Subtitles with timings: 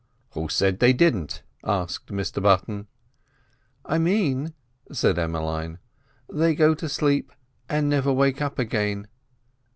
[0.31, 2.87] "Who said they didn't?" asked Mr Button.
[3.85, 4.55] "I mean,"
[4.91, 5.77] said Emmeline,
[6.27, 7.31] "they go to sleep
[7.69, 9.07] and never wake up again.